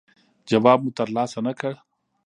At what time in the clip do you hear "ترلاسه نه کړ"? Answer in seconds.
0.97-1.73